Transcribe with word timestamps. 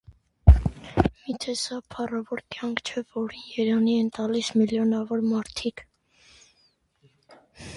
Մի՞թե 1.25 1.53
սա 1.63 1.75
փառավոր 1.95 2.41
կյանք 2.55 2.81
չէ, 2.91 3.03
որին 3.17 3.43
երանի 3.57 3.93
են 4.05 4.09
տալիս 4.17 4.49
միլիոնավոր 4.63 5.23
մարդիկ: 5.35 5.85